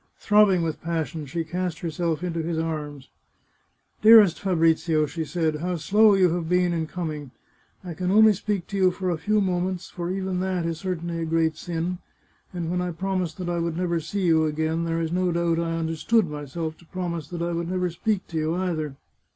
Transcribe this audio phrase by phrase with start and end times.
[0.17, 3.09] Throbbing with passion, she cast herself into his arms."
[4.01, 7.29] Dearest Fabrizio," she said," how slow you have been in coming!
[7.83, 11.19] I can only speak to you for a few moments, for even that is certainly
[11.19, 11.99] a great sin,
[12.51, 15.59] and when I promised that I would never see you again, there is no doubt
[15.59, 18.95] I understood myself to promise that I would never speak to you either.